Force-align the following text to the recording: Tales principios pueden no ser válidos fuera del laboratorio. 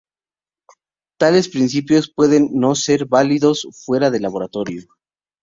Tales 1.19 1.47
principios 1.47 2.09
pueden 2.11 2.49
no 2.59 2.73
ser 2.73 3.05
válidos 3.05 3.67
fuera 3.85 4.09
del 4.09 4.23
laboratorio. 4.23 4.81